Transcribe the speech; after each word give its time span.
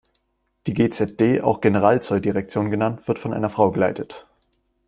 Die 0.65 0.73
G-Z-D, 0.73 1.41
auch 1.41 1.61
Generalzolldirektion 1.61 2.71
genannt 2.71 3.07
wird 3.07 3.19
von 3.19 3.33
einer 3.35 3.51
Frau 3.51 3.69
geleitet. 3.69 4.25